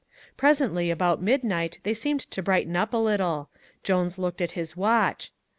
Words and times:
Presently 0.35 0.89
about 0.89 1.21
midnight 1.21 1.77
they 1.83 1.93
seemed 1.93 2.21
to 2.21 2.41
brighten 2.41 2.75
up 2.75 2.91
a 2.91 2.97
little. 2.97 3.49
Jones 3.83 4.17
looked 4.17 4.41
at 4.41 4.53
his 4.57 4.75
watch. 4.75 5.31